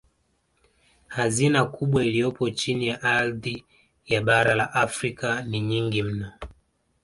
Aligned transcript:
Hazina 1.07 1.65
kubwa 1.65 2.05
iliyopo 2.05 2.49
chini 2.49 2.87
ya 2.87 3.01
ardhi 3.03 3.65
ya 4.05 4.21
bara 4.21 4.55
la 4.55 4.73
Afrika 4.73 5.41
ni 5.41 5.59
nyingi 5.59 6.03
mno 6.03 6.31